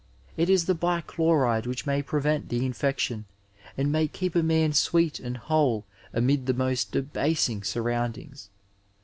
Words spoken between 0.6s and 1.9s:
the bichloride which